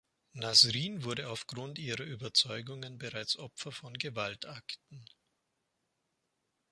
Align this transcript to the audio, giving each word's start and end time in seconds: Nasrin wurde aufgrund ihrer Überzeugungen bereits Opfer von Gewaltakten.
Nasrin 0.33 1.03
wurde 1.03 1.29
aufgrund 1.29 1.77
ihrer 1.77 2.01
Überzeugungen 2.03 2.97
bereits 2.97 3.37
Opfer 3.37 3.71
von 3.71 3.93
Gewaltakten. 3.93 5.05